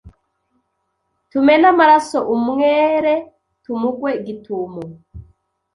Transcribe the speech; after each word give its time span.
tumene 1.31 1.65
amaraso 1.73 2.17
umwere 2.35 3.13
tumugwe 3.63 4.11
gitumo 4.25 4.81